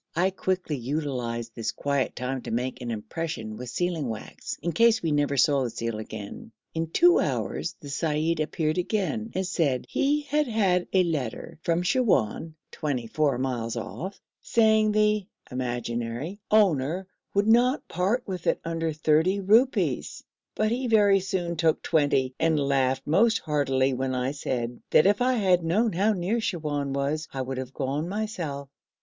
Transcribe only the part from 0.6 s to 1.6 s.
utilised